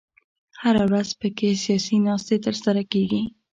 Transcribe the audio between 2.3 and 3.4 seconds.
تر سره کېږي.